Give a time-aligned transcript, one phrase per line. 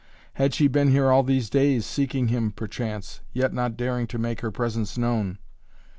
[0.33, 4.41] Had she been here all these days, seeking him perchance, yet not daring to make
[4.41, 5.37] her presence known?